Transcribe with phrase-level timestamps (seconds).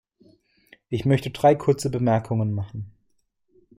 [0.89, 2.91] Ich möchte drei kurze Bemerkungen machen.